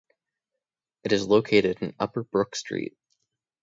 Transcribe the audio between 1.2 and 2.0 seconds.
located in